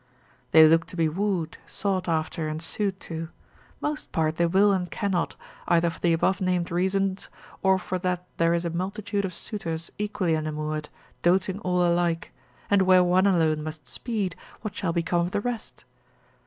[0.49, 3.29] They look to be wooed, sought after, and sued to.
[3.81, 5.35] Most part they will and cannot,
[5.67, 7.29] either for the above named reasons,
[7.61, 10.89] or for that there is a multitude of suitors equally enamoured,
[11.21, 12.31] doting all alike;
[12.67, 15.85] and where one alone must speed, what shall become of the rest?